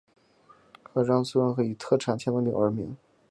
[0.95, 2.97] 鄣城村以其特产千层饼而闻名。